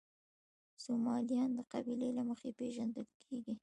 [0.83, 3.55] سومالیان د قبیلې له مخې پېژندل کېږي.